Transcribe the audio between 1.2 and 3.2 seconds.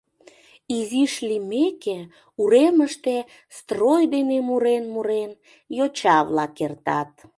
лиймеке, уремыште